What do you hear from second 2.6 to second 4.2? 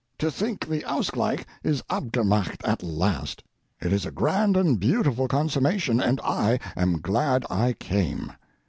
at last! It is a